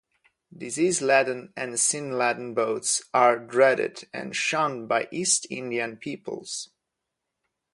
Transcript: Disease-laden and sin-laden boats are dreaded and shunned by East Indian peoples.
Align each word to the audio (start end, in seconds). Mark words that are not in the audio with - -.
Disease-laden 0.57 1.53
and 1.55 1.79
sin-laden 1.79 2.55
boats 2.55 3.03
are 3.13 3.37
dreaded 3.37 4.09
and 4.11 4.35
shunned 4.35 4.89
by 4.89 5.07
East 5.11 5.45
Indian 5.51 5.95
peoples. 5.97 6.71